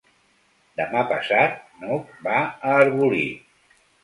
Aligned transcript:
Demà 0.79 1.03
passat 1.11 1.59
n'Hug 1.83 2.17
va 2.29 2.39
a 2.47 2.73
Arbolí. 2.79 3.23